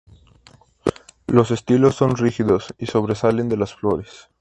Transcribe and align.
Los 1.27 1.51
estilos 1.51 1.93
son 1.93 2.17
rígidos 2.17 2.73
y 2.79 2.87
sobresalen 2.87 3.49
de 3.49 3.57
las 3.57 3.75
flores. 3.75 4.31